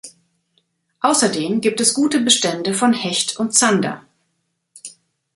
[1.01, 4.03] Außerdem gibt es gute Bestände von Hecht und Zander.